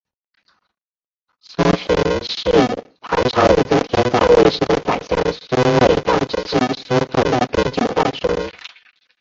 [1.41, 2.51] 苏洵是
[3.01, 8.51] 唐朝武则天在位时的宰相苏味道之子苏份的第九代孙。